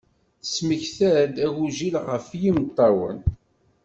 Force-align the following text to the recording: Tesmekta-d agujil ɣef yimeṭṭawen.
Tesmekta-d 0.41 1.35
agujil 1.45 1.95
ɣef 2.09 2.27
yimeṭṭawen. 2.41 3.19